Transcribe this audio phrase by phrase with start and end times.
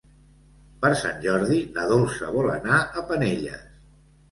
[0.85, 3.71] Per Sant Jordi na Dolça vol anar a Penelles.